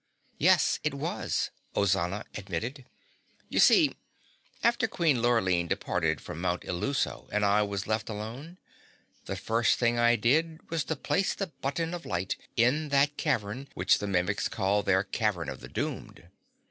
[0.39, 2.85] "Yes, it was," Ozana admitted.
[3.49, 3.93] "You see,
[4.63, 8.57] after Queen Lurline departed from Mount Illuso and I was left alone,
[9.25, 13.67] the first thing I did was to place the button of light in that cavern
[13.75, 16.29] which the Mimics call their Cavern of the Doomed.